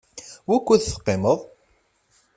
Wukud 0.49 0.81
teqqimeḍ? 0.83 1.39